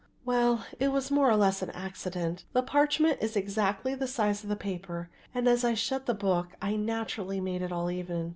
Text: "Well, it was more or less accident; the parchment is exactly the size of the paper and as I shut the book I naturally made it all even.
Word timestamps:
"Well, 0.25 0.65
it 0.79 0.87
was 0.87 1.11
more 1.11 1.29
or 1.29 1.35
less 1.35 1.61
accident; 1.61 2.45
the 2.53 2.63
parchment 2.63 3.19
is 3.21 3.35
exactly 3.35 3.93
the 3.93 4.07
size 4.07 4.41
of 4.41 4.49
the 4.49 4.55
paper 4.55 5.11
and 5.31 5.47
as 5.47 5.63
I 5.63 5.75
shut 5.75 6.07
the 6.07 6.15
book 6.15 6.47
I 6.59 6.75
naturally 6.75 7.39
made 7.39 7.61
it 7.61 7.71
all 7.71 7.91
even. 7.91 8.29